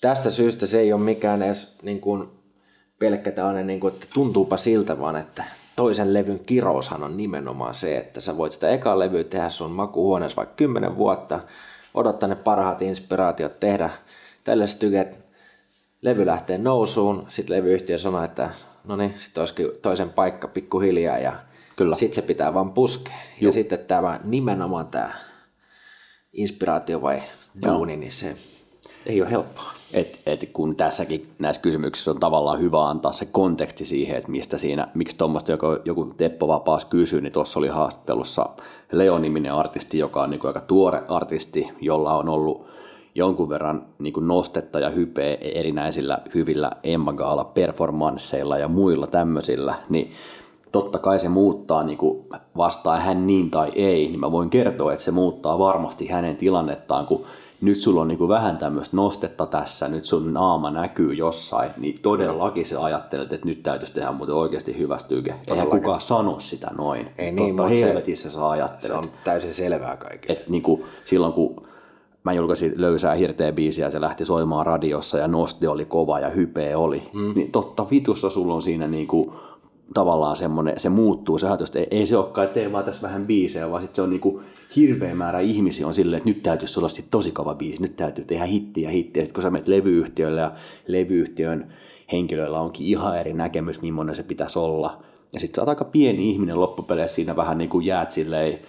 [0.01, 2.27] tästä syystä se ei ole mikään edes niin kuin,
[2.99, 5.43] pelkkä tällainen, niin kuin, että tuntuupa siltä, vaan että
[5.75, 10.35] toisen levyn kiroushan on nimenomaan se, että sä voit sitä ekaa levyä tehdä sun makuhuoneessa
[10.35, 11.39] vaikka kymmenen vuotta,
[11.93, 13.89] odottaa ne parhaat inspiraatiot tehdä
[14.43, 15.17] tällaiset tyket,
[16.01, 18.49] levy lähtee nousuun, sitten levyyhtiö sanoo, että
[18.83, 21.33] no niin, sitten olisikin toisen paikka pikkuhiljaa ja
[21.75, 21.95] Kyllä.
[21.95, 23.13] sitten se pitää vaan puskea.
[23.13, 23.47] Juh.
[23.47, 25.13] Ja sitten tämä nimenomaan tämä
[26.33, 27.21] inspiraatio vai
[27.65, 28.35] duuni, niin se
[29.05, 29.71] ei ole helppoa.
[29.93, 34.57] Et, et kun tässäkin näissä kysymyksissä on tavallaan hyvä antaa se konteksti siihen, että mistä
[34.57, 38.49] siinä, miksi tuommoista joku, joku Teppo Vapaas kysyy, niin tuossa oli haastattelussa
[38.91, 42.69] Leo-niminen artisti, joka on niin kuin aika tuore artisti, jolla on ollut
[43.15, 49.75] jonkun verran niin kuin nostetta ja hypeä erinäisillä hyvillä Emma Gaala performansseilla ja muilla tämmöisillä,
[49.89, 50.11] niin
[50.71, 52.25] totta kai se muuttaa niin kuin
[52.57, 57.05] vastaa hän niin tai ei, niin mä voin kertoa, että se muuttaa varmasti hänen tilannettaan,
[57.05, 57.25] kun
[57.61, 61.99] nyt sulla on niin kuin vähän tämmöistä nostetta tässä, nyt sun naama näkyy jossain, niin
[62.01, 65.35] todellakin sä ajattelet, että nyt täytyisi tehdä muuten oikeasti hyvästyke.
[65.47, 67.07] Eihän kukaan sano sitä noin.
[67.17, 68.87] Ei niin, Totta helvetissä sä ajattelet.
[68.87, 70.33] Se on täysin selvää kaikille.
[70.39, 71.67] Että niin kuin silloin kun
[72.23, 76.29] mä julkaisin löysää hirteä biisiä ja se lähti soimaan radiossa ja nosti oli kova ja
[76.29, 77.33] hype oli, mm.
[77.35, 79.31] niin totta vitussa sulla on siinä niin kuin
[79.93, 83.27] tavallaan semmoinen, se muuttuu se ajatus, ei, ei se olekaan, että tee vaan tässä vähän
[83.27, 84.41] biisejä, vaan sitten se on niinku
[84.75, 88.25] hirveä määrä ihmisiä on silleen, että nyt täytyisi olla sit tosi kova biisi, nyt täytyy
[88.25, 89.23] tehdä hittiä hittiä.
[89.23, 90.51] Sitten kun sä menet levyyhtiölle ja
[90.87, 91.73] levyyhtiön
[92.11, 95.03] henkilöillä onkin ihan eri näkemys, millainen se pitäisi olla.
[95.33, 98.59] Ja sitten sä oot aika pieni ihminen loppupeleissä siinä vähän niin kuin jäät silleen,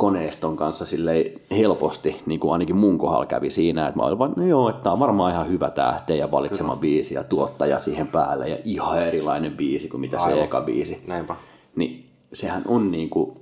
[0.00, 4.32] koneiston kanssa sille helposti, niin kuin ainakin mun kohdalla kävi siinä, että mä olin vaan,
[4.36, 6.80] no joo, että tämä on varmaan ihan hyvä tämä teidän valitsema Kyllä.
[6.80, 10.38] biisi ja tuottaja siihen päälle ja ihan erilainen biisi kuin mitä Aivan.
[10.38, 11.02] se eka biisi.
[11.06, 11.36] Näinpä.
[11.76, 13.36] Niin sehän on niin kuin,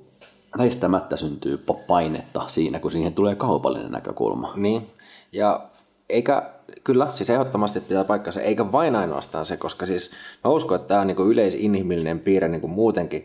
[0.59, 4.53] väistämättä syntyy painetta siinä, kun siihen tulee kaupallinen näkökulma.
[4.57, 4.87] Niin,
[5.33, 5.61] ja
[6.09, 6.51] eikä,
[6.85, 10.11] kyllä, siis ehdottomasti pitää paikkansa, eikä vain ainoastaan se, koska siis
[10.45, 13.25] mä uskon, että tämä on niin yleisinhimillinen piirre niin kuin muutenkin.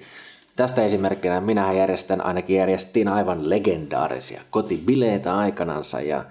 [0.55, 6.25] Tästä esimerkkinä minähän järjestän, ainakin järjestin aivan legendaarisia kotibileitä aikanansa ja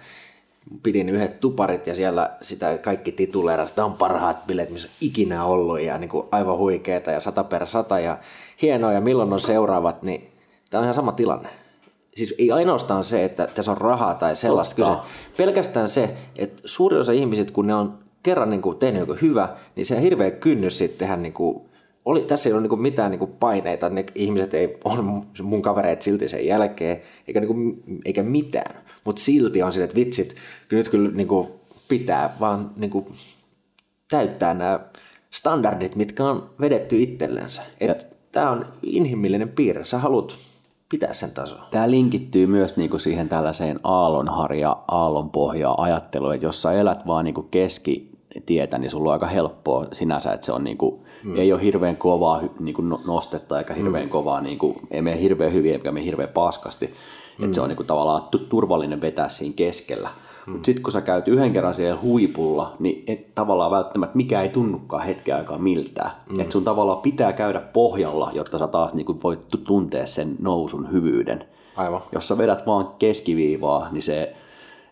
[0.82, 5.44] pidin yhdet tuparit ja siellä sitä kaikki tituleerat, tämä on parhaat bileet, missä on ikinä
[5.44, 8.18] ollut ja niin kuin aivan huikeeta ja sata per sata ja
[8.62, 10.30] hienoa ja milloin on seuraavat, niin
[10.70, 11.48] tämä on ihan sama tilanne.
[12.16, 14.90] Siis ei ainoastaan se, että tässä on rahaa tai sellaista kyse.
[15.36, 19.48] Pelkästään se, että suuri osa ihmiset, kun ne on kerran niin kuin tehnyt joku hyvä,
[19.76, 21.71] niin se on hirveä kynnys sitten tehdä niin kuin
[22.04, 26.28] oli, tässä ei ole niin mitään niin paineita, ne ihmiset ei on mun kavereet silti
[26.28, 28.82] sen jälkeen, eikä, niin kuin, eikä mitään.
[29.04, 30.34] Mutta silti on sille, että vitsit,
[30.70, 31.48] nyt kyllä niin kuin
[31.88, 33.06] pitää vaan niin kuin
[34.10, 34.80] täyttää nämä
[35.30, 37.62] standardit, mitkä on vedetty itsellensä.
[38.32, 39.84] Tämä on inhimillinen piirre.
[39.84, 40.36] Sä haluat
[40.88, 41.68] pitää sen tasoa.
[41.70, 47.42] Tämä linkittyy myös niinku siihen tällaiseen aallonharja, aallonpohjaa ajatteluun, että jos sä elät vaan niinku
[47.42, 51.36] keskitietä, niin sulla on aika helppoa sinänsä, että se on niinku, mm.
[51.36, 54.10] ei ole hirveän kovaa niinku no, nostetta eikä hirveän mm.
[54.10, 56.94] kovaa, niinku, ei mene hirveän hyvin eikä mene hirveän paskasti.
[57.38, 57.44] Mm.
[57.44, 60.08] Että se on niinku tavallaan turvallinen vetää siinä keskellä.
[60.46, 60.52] Mm.
[60.52, 64.48] Mutta sitten kun sä käyt yhden kerran siellä huipulla, niin et tavallaan välttämättä mikä ei
[64.48, 66.10] tunnukaan hetken aikaa miltään.
[66.30, 66.40] Mm.
[66.40, 71.44] Että sun tavallaan pitää käydä pohjalla, jotta sä taas niinku voit tuntea sen nousun hyvyyden.
[71.76, 72.02] Aivan.
[72.12, 74.36] Jos sä vedät vaan keskiviivaa, niin se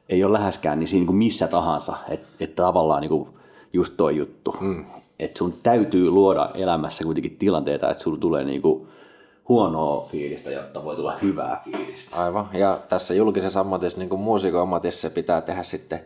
[0.09, 1.97] ei ole läheskään niin siinä kuin missä tahansa.
[2.09, 3.29] Että et tavallaan niinku
[3.73, 4.57] just toi juttu.
[4.61, 4.85] Mm.
[5.21, 8.89] Että sun täytyy luoda elämässä kuitenkin tilanteita, että sulla tulee niinku
[9.49, 12.17] huonoa fiilistä, jotta voi tulla hyvää fiilistä.
[12.17, 12.49] Aivan.
[12.53, 16.01] Ja tässä julkisessa ammatissa, niin kuin muusikon ammatissa, pitää tehdä sitten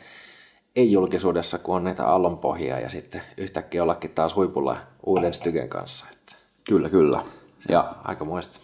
[0.76, 6.06] ei-julkisuudessa, kun on näitä aallonpohjia ja sitten yhtäkkiä ollakin taas huipulla uuden styken kanssa.
[6.12, 7.24] Että Kyllä, kyllä.
[7.68, 8.60] Ja aika muista.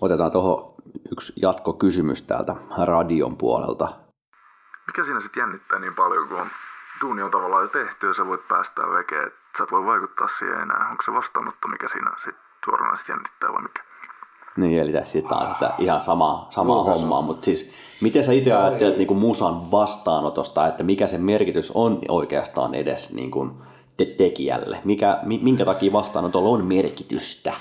[0.00, 0.74] otetaan tuohon
[1.12, 3.92] yksi jatkokysymys täältä radion puolelta.
[4.86, 6.46] Mikä siinä sitten jännittää niin paljon, kun on,
[7.00, 10.28] duuni on tavallaan jo tehty ja sä voit päästää vekeen, että sä et voi vaikuttaa
[10.28, 10.88] siihen enää.
[10.90, 13.82] Onko se vastaanotto, mikä siinä sitten suoranaisesti jännittää vai mikä?
[14.56, 18.96] Niin, eli tässä on että ihan sama, sama hommaa, mutta siis miten sä itse ajattelet
[18.96, 23.50] niin kuin musan vastaanotosta, että mikä sen merkitys on oikeastaan edes niin kuin
[23.96, 24.78] te- tekijälle?
[24.84, 27.52] Mikä, mi- minkä takia vastaanotolla on merkitystä?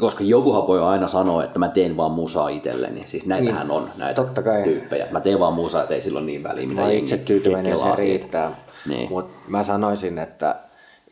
[0.00, 3.02] Koska jokuhan voi aina sanoa, että mä teen vaan musaa itselleni.
[3.06, 4.62] Siis näitähän Niin, on näitä totta kai.
[4.62, 5.06] tyyppejä.
[5.10, 8.50] Mä teen vaan musaa, että ei silloin niin väliä, mitä Mä itse tyytyväinen, se siitä.
[8.88, 9.08] Niin.
[9.08, 10.56] Mutta mä sanoisin, että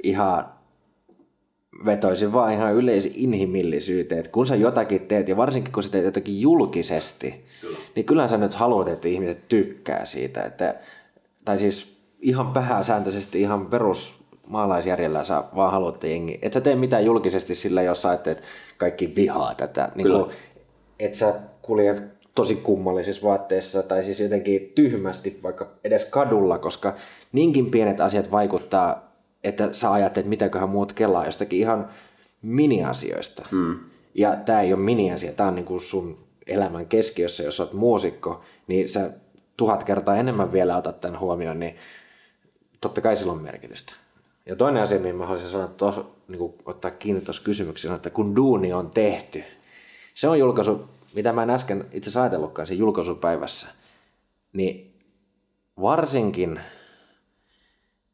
[0.03, 0.45] ihan
[1.85, 6.05] vetoisin vaan ihan yleisen inhimillisyyteen, että kun sä jotakin teet, ja varsinkin kun sä teet
[6.05, 7.79] jotakin julkisesti, Kyllä.
[7.97, 10.43] niin kyllähän sä nyt haluat, että ihmiset tykkää siitä.
[10.43, 10.75] Että,
[11.45, 14.15] tai siis ihan pääsääntöisesti, ihan perus
[14.47, 18.37] maalaisjärjellä sä vaan haluat, että jengi, et sä tee mitään julkisesti sillä, jos sä että
[18.77, 19.93] kaikki vihaa tätä.
[19.95, 20.31] Niin kuin,
[20.99, 22.03] et sä kulje
[22.39, 26.95] tosi kummallisissa vaatteissa tai siis jotenkin tyhmästi vaikka edes kadulla, koska
[27.33, 29.13] niinkin pienet asiat vaikuttaa,
[29.45, 31.89] että sä ajattelet, että mitäköhän muut kelaa jostakin ihan
[32.43, 33.47] miniasioista.
[33.51, 33.79] Mm.
[34.15, 38.43] Ja tämä ei ole miniasia, tämä on niin kuin sun elämän keskiössä, jos oot muusikko,
[38.67, 39.11] niin sä
[39.57, 41.77] tuhat kertaa enemmän vielä otat tämän huomioon, niin
[42.81, 43.95] totta kai sillä on merkitystä.
[44.47, 48.11] Ja toinen asia, mihin mä haluaisin sanoa, tos, niin kuin ottaa kiinni tuossa kysymyksessä, että
[48.11, 49.45] kun duuni on tehty,
[50.15, 53.67] se on julkaisu, mitä mä en äsken itse asiassa ajatellutkaan siinä julkaisupäivässä,
[54.53, 55.01] niin
[55.81, 56.61] varsinkin,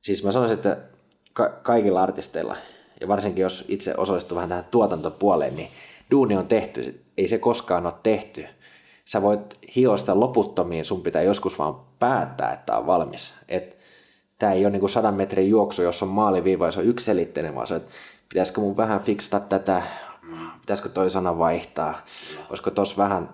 [0.00, 0.76] siis mä sanoisin, että
[1.32, 2.56] ka- kaikilla artisteilla,
[3.00, 5.68] ja varsinkin jos itse osallistuu vähän tähän tuotantopuoleen, niin
[6.10, 8.46] duuni on tehty, ei se koskaan ole tehty.
[9.04, 13.34] Sä voit hioa sitä loputtomiin, sun pitää joskus vaan päättää, että on valmis.
[13.48, 13.78] Et
[14.38, 17.66] tämä ei ole niinku sadan metrin juoksu, jos on maaliviiva ja se on yksiselitteinen, vaan
[17.66, 17.92] se, että
[18.28, 19.82] pitäisikö mun vähän fiksata tätä,
[20.60, 21.94] pitäisikö toi sana vaihtaa,
[22.50, 23.28] olisiko tos vähän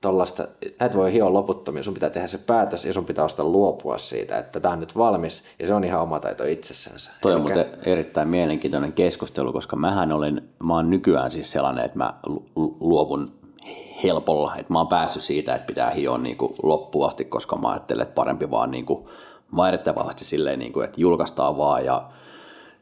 [0.00, 0.48] tollasta,
[0.80, 4.38] näitä voi hioa loputtomiin, sun pitää tehdä se päätös ja sun pitää ostaa luopua siitä,
[4.38, 7.10] että tämä on nyt valmis ja se on ihan oma taito itsessänsä.
[7.20, 11.98] Toi on muuten erittäin mielenkiintoinen keskustelu, koska mähän olen, mä oon nykyään siis sellainen, että
[11.98, 13.38] mä lu- lu- luovun
[14.02, 17.68] helpolla, että mä oon päässyt siitä, että pitää hioa niin kuin loppuun asti, koska mä
[17.68, 19.04] ajattelen, että parempi vaan niin kuin,
[19.52, 19.62] mä
[20.16, 22.10] silleen, niin kuin, että julkaistaan vaan ja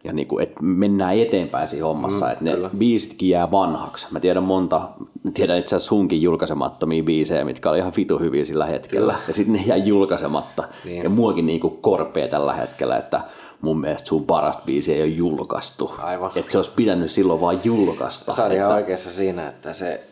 [0.06, 2.70] ja niin kuin, että mennään eteenpäin siinä hommassa, mm, että ne kyllä.
[2.78, 4.06] biisitkin jää vanhaksi.
[4.10, 4.88] Mä tiedän monta,
[5.34, 9.12] tiedän itse asiassa sunkin julkaisemattomia biisejä, mitkä oli ihan vitu hyviä sillä hetkellä.
[9.12, 9.24] Kyllä.
[9.28, 10.68] Ja sitten ne jää julkaisematta.
[10.84, 11.02] Niin.
[11.02, 13.20] Ja muakin niin kuin korpee tällä hetkellä, että
[13.60, 15.94] mun mielestä sun parasta biisi ei ole julkaistu.
[15.98, 16.30] Aivan.
[16.36, 18.32] Että se olisi pitänyt silloin vaan julkaista.
[18.32, 20.04] Sä ihan että, oikeassa siinä, että se,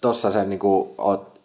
[0.00, 1.40] tossa se niinku, oot,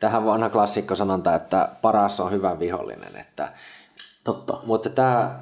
[0.00, 3.16] tähän vanha klassikko sanonta, että paras on hyvä vihollinen.
[3.16, 3.52] Että,
[4.24, 4.58] Totta.
[4.64, 5.38] mutta tämä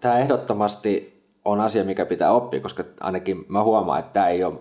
[0.00, 1.13] tää ehdottomasti
[1.44, 4.54] on asia, mikä pitää oppia, koska ainakin mä huomaan, että tämä ei ole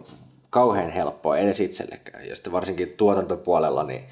[0.50, 2.28] kauhean helppoa edes itsellekään.
[2.28, 4.04] Ja sitten varsinkin tuotantopuolella, niin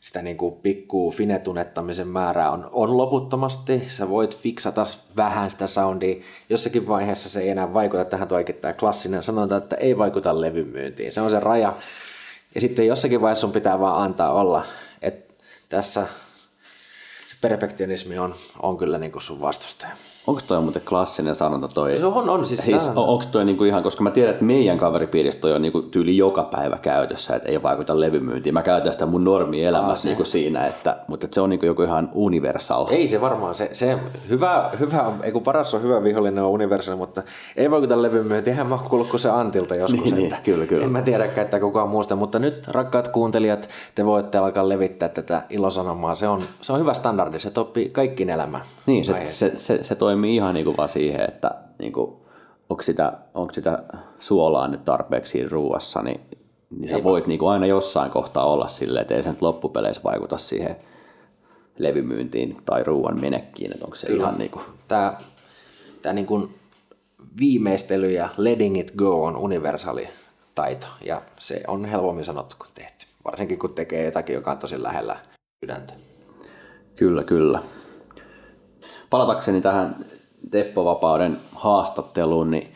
[0.00, 3.82] sitä niin kuin pikku finetunettamisen määrää on, on loputtomasti.
[3.88, 4.84] Sä voit fiksata
[5.16, 6.22] vähän sitä soundia.
[6.48, 10.66] Jossakin vaiheessa se ei enää vaikuta tähän toikin tämä klassinen sanonta, että ei vaikuta levyn
[10.66, 11.12] myyntiin.
[11.12, 11.76] Se on se raja.
[12.54, 14.64] Ja sitten jossakin vaiheessa sun pitää vaan antaa olla.
[15.02, 15.34] Et
[15.68, 16.06] tässä
[17.40, 19.92] perfektionismi on, on kyllä niin kuin sun vastustaja.
[20.30, 21.96] Onko toi muuten klassinen sanonta toi?
[21.96, 25.40] Se on, on siis, Siis onko toi niinku ihan, koska mä tiedän, että meidän kaveripiirissä
[25.40, 28.54] toi on niinku tyyli joka päivä käytössä, että ei vaikuta levymyyntiin.
[28.54, 32.10] Mä käytän sitä mun normielämässä niinku siinä, että, mutta et se on niinku joku ihan
[32.14, 32.86] universal.
[32.90, 36.96] Ei se varmaan, se, se hyvä, hyvä, ei kun paras on hyvä vihollinen on universal,
[36.96, 37.22] mutta
[37.56, 38.52] ei vaikuta levyn myyntiin.
[38.52, 40.84] Eihän mä oon kuullut kuin se Antilta joskus, Niin, niin, että kyllä, kyllä.
[40.84, 45.42] en mä tiedäkään, että kukaan muusta, mutta nyt rakkaat kuuntelijat, te voitte alkaa levittää tätä
[45.50, 46.14] ilosanomaa.
[46.14, 48.64] Se on, se on hyvä standardi, se topii kaikkiin elämään.
[48.86, 52.26] Niin, se, se, se, se toimii ihan niinku vaan siihen, että niinku,
[52.70, 53.82] onko sitä, onko sitä
[54.18, 56.20] suolaa nyt tarpeeksi siinä ruuassa, niin
[56.70, 60.02] niin sä voit niin kuin aina jossain kohtaa olla silleen, että ei se nyt loppupeleissä
[60.04, 60.76] vaikuta siihen
[61.78, 64.22] levymyyntiin tai ruoan menekkiin, että onko se Kyllä.
[64.22, 64.64] ihan niin kuin...
[64.88, 65.16] Tämä,
[66.02, 66.54] tämä niin kuin
[67.40, 70.08] viimeistely ja letting it go on universaali
[70.54, 74.82] taito ja se on helpommin sanottu kuin tehty, varsinkin kun tekee jotakin, joka on tosi
[74.82, 75.16] lähellä
[75.64, 75.94] sydäntä.
[76.96, 77.62] Kyllä, kyllä.
[79.10, 79.96] Palatakseni tähän
[80.50, 82.74] Teppo Vapauden haastatteluun, niin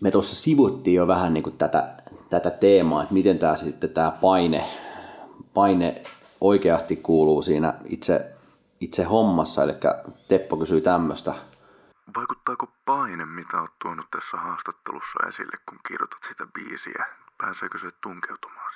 [0.00, 1.94] me tuossa sivuttiin jo vähän niin kuin tätä,
[2.30, 4.64] tätä teemaa, että miten tämä sitten tämä paine,
[5.54, 6.02] paine
[6.40, 8.32] oikeasti kuuluu siinä itse,
[8.80, 9.72] itse hommassa, eli
[10.28, 11.34] Teppo kysyy tämmöistä.
[12.16, 17.04] Vaikuttaako paine, mitä olet tuonut tässä haastattelussa esille, kun kirjoitat sitä biisiä?
[17.38, 18.67] Pääseekö se tunkeutumaan?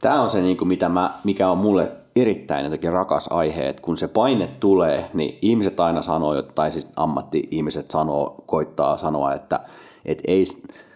[0.00, 3.82] Tämä on se, niin kuin mitä mä, mikä on mulle erittäin jotenkin rakas aihe, että
[3.82, 9.60] kun se paine tulee, niin ihmiset aina sanoo, tai siis ammatti-ihmiset sanoo, koittaa sanoa, että,
[10.04, 10.44] että ei,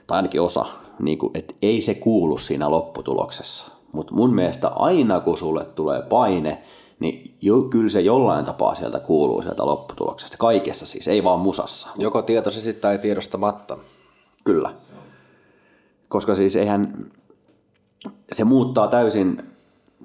[0.06, 0.66] tai ainakin osa,
[0.98, 3.72] niin kuin, että ei se kuulu siinä lopputuloksessa.
[3.92, 6.62] Mutta mun mielestä aina kun sulle tulee paine,
[7.00, 10.36] niin jo, kyllä se jollain tapaa sieltä kuuluu sieltä lopputuloksesta.
[10.36, 11.88] Kaikessa siis, ei vaan musassa.
[11.98, 13.78] Joko tietoisesti tai tiedostamatta.
[14.44, 14.74] Kyllä.
[16.08, 17.10] Koska siis eihän,
[18.32, 19.42] se muuttaa täysin,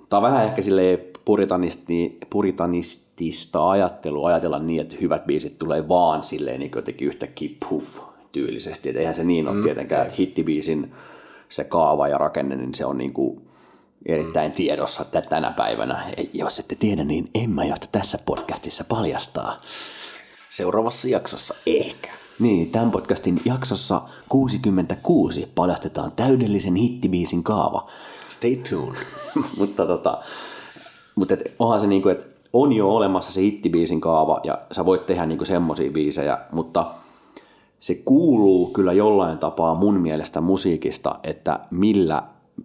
[0.09, 6.59] tai vähän ehkä silleen puritanisti, puritanistista ajattelua, ajatella niin, että hyvät biisit tulee vaan silleen
[6.59, 7.99] niin jotenkin yhtäkkiä puff
[8.31, 8.89] tyylisesti.
[8.89, 9.63] Että eihän se niin ole mm.
[9.63, 10.91] tietenkään, että hittibiisin
[11.49, 13.41] se kaava ja rakenne, niin se on niin kuin
[14.05, 14.55] erittäin mm.
[14.55, 16.03] tiedossa että tänä päivänä.
[16.33, 19.61] Jos ette tiedä, niin en mä tässä podcastissa paljastaa.
[20.49, 22.24] Seuraavassa jaksossa ehkä.
[22.39, 27.87] Niin, tämän podcastin jaksossa 66 paljastetaan täydellisen hittibiisin kaava.
[28.29, 28.99] Stay tuned.
[29.59, 30.21] mutta tota,
[31.15, 35.05] mutta et onhan se niinku, että on jo olemassa se hittibiisin kaava ja sä voit
[35.05, 36.93] tehdä niinku semmosia biisejä, mutta
[37.79, 42.23] se kuuluu kyllä jollain tapaa mun mielestä musiikista, että millä,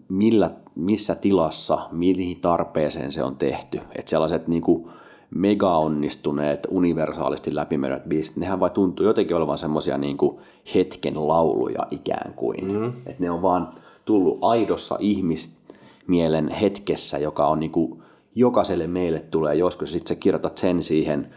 [0.09, 3.81] millä missä tilassa, mihin tarpeeseen se on tehty.
[3.95, 4.91] Että sellaiset niinku
[5.31, 10.41] mega onnistuneet, universaalisti läpimenevät biisit, nehän vai tuntuu jotenkin olevan semmoisia niinku
[10.75, 12.65] hetken lauluja ikään kuin.
[12.65, 12.89] Mm.
[12.89, 18.03] Että ne on vaan tullut aidossa ihmismielen hetkessä, joka on niinku
[18.35, 21.35] jokaiselle meille tulee joskus, sitten sä kirjoitat sen siihen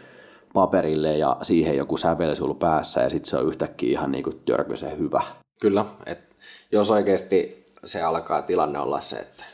[0.54, 4.98] paperille ja siihen joku sävel sulla päässä ja sitten se on yhtäkkiä ihan niinku törkyisen
[4.98, 5.22] hyvä.
[5.60, 6.34] Kyllä, että
[6.72, 9.44] jos oikeasti se alkaa tilanne olla se, että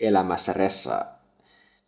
[0.00, 1.04] elämässä ressa,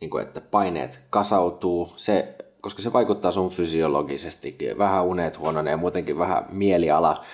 [0.01, 5.77] niin kuin, että paineet kasautuu, se, koska se vaikuttaa sun fysiologisestikin, vähän unet huononee ja
[5.77, 7.25] muutenkin vähän mieliala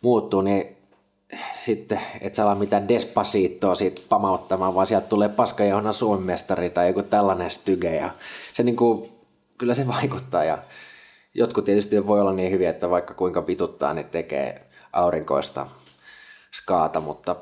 [0.00, 0.76] muuttuu, niin
[1.64, 6.88] sitten et saa mitään despasiittoa siitä pamauttamaan, vaan sieltä tulee paska johona Suomen mestari tai
[6.88, 7.96] joku tällainen styge.
[7.96, 8.10] Ja
[8.52, 9.12] se niin kuin,
[9.58, 10.44] kyllä se vaikuttaa.
[10.44, 10.58] Ja
[11.34, 15.66] jotkut tietysti voi olla niin hyviä, että vaikka kuinka vituttaa, niin tekee aurinkoista
[16.54, 17.36] skaata, mutta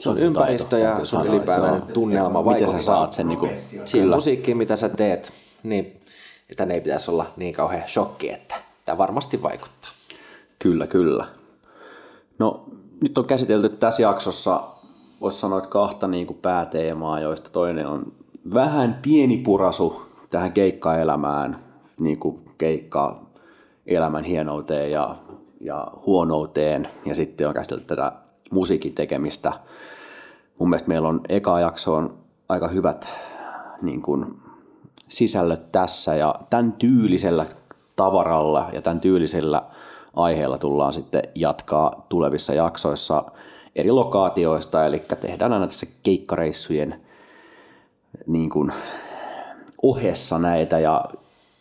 [0.00, 2.66] se on ympäristö ja sun ylipäätään tunnelma vaikuttaa.
[2.66, 6.00] Miten sä saat sen niin kuin, siihen musiikkiin, mitä sä teet, niin
[6.50, 8.54] että ei pitäisi olla niin kauhean shokki, että
[8.84, 9.90] tämä varmasti vaikuttaa.
[10.58, 11.26] Kyllä, kyllä.
[12.38, 12.64] No
[13.02, 14.62] nyt on käsitelty tässä jaksossa,
[15.20, 18.12] voisi sanoa, että kahta niin kuin pääteemaa, joista toinen on
[18.54, 21.64] vähän pieni purasu tähän keikkaelämään,
[21.98, 23.22] niin kuin keikka
[23.86, 25.16] elämän hienouteen ja,
[25.60, 28.12] ja huonouteen, ja sitten on käsitelty tätä
[28.50, 29.52] musiikin tekemistä.
[30.58, 33.08] Mun mielestä meillä on eka jakso on aika hyvät
[33.82, 34.26] niin kuin,
[35.08, 37.46] sisällöt tässä, ja tämän tyylisellä
[37.96, 39.62] tavaralla ja tämän tyylisellä
[40.16, 43.24] aiheella tullaan sitten jatkaa tulevissa jaksoissa
[43.76, 47.00] eri lokaatioista, eli tehdään aina tässä keikkareissujen
[48.26, 48.72] niin kuin
[49.82, 50.78] ohessa näitä.
[50.78, 51.04] Ja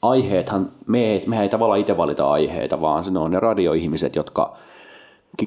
[0.01, 4.58] aiheethan, me, me ei tavallaan itse valita aiheita, vaan se on ne radioihmiset, jotka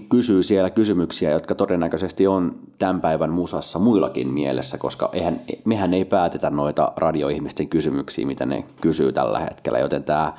[0.09, 6.05] kysyy siellä kysymyksiä, jotka todennäköisesti on tämän päivän musassa muillakin mielessä, koska eihän, mehän ei
[6.05, 10.33] päätetä noita radioihmisten kysymyksiä, mitä ne kysyy tällä hetkellä, joten tämä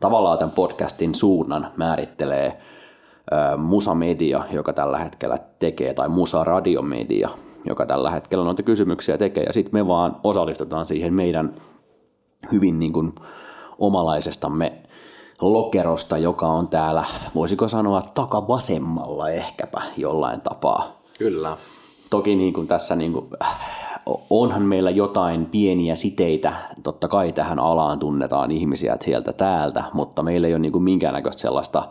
[0.00, 2.52] tavallaan tämän podcastin suunnan määrittelee
[3.56, 7.28] musamedia, joka tällä hetkellä tekee, tai musaradiomedia,
[7.64, 11.54] joka tällä hetkellä noita kysymyksiä tekee, ja sitten me vaan osallistutaan siihen meidän
[12.52, 13.14] hyvin niin kuin
[13.78, 14.72] omalaisestamme
[15.52, 21.00] lokerosta, joka on täällä, voisiko sanoa, takavasemmalla ehkäpä jollain tapaa.
[21.18, 21.56] Kyllä.
[22.10, 23.26] Toki niin kuin tässä niin kuin,
[24.30, 30.46] onhan meillä jotain pieniä siteitä, totta kai tähän alaan tunnetaan ihmisiä sieltä täältä, mutta meillä
[30.46, 31.82] ei ole niin kuin minkäännäköistä sellaista,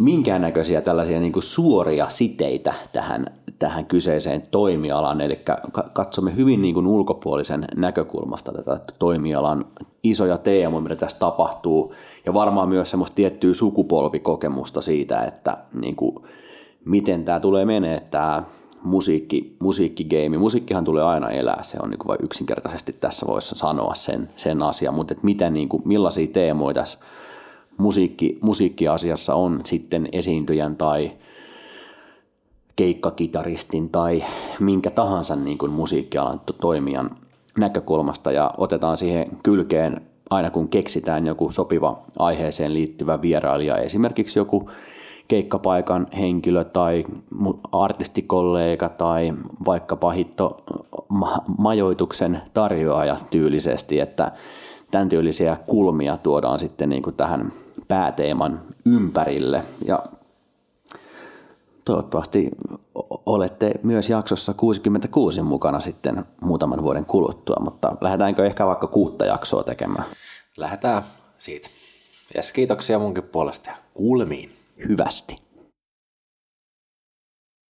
[0.00, 3.26] minkäännäköisiä tällaisia niin kuin suoria siteitä tähän,
[3.58, 5.40] tähän kyseiseen toimialaan, eli
[5.92, 9.64] katsomme hyvin niin kuin ulkopuolisen näkökulmasta tätä toimialan
[10.02, 11.94] isoja teemoja, mitä tässä tapahtuu,
[12.26, 16.16] ja varmaan myös semmoista tiettyä sukupolvikokemusta siitä, että niin kuin,
[16.84, 18.42] miten tämä tulee menee, tämä
[18.82, 20.38] musiikki, musiikkigeimi.
[20.38, 24.94] Musiikkihan tulee aina elää, se on niin vain yksinkertaisesti tässä voisi sanoa sen, sen asian,
[24.94, 26.98] mutta miten, niin kuin, millaisia teemoja tässä
[27.80, 31.12] musiikki, musiikkiasiassa on sitten esiintyjän tai
[32.76, 34.24] keikkakitaristin tai
[34.60, 37.10] minkä tahansa niin kuin musiikkialan toimijan
[37.58, 38.32] näkökulmasta.
[38.32, 40.00] Ja otetaan siihen kylkeen
[40.30, 44.70] aina kun keksitään joku sopiva aiheeseen liittyvä vierailija, esimerkiksi joku
[45.28, 47.04] keikkapaikan henkilö tai
[47.72, 49.34] artistikollega tai
[49.66, 50.64] vaikkapa hitto
[51.58, 54.32] majoituksen tarjoaja tyylisesti, että
[54.90, 57.52] tämän tyylisiä kulmia tuodaan sitten niin kuin tähän
[57.90, 59.62] pääteeman ympärille.
[59.86, 60.02] Ja
[61.84, 62.50] toivottavasti
[63.26, 69.62] olette myös jaksossa 66 mukana sitten muutaman vuoden kuluttua, mutta lähdetäänkö ehkä vaikka kuutta jaksoa
[69.62, 70.04] tekemään?
[70.56, 71.02] Lähdetään
[71.38, 71.68] siitä.
[72.34, 74.52] Ja kiitoksia munkin puolesta ja kuulemiin.
[74.88, 75.49] Hyvästi.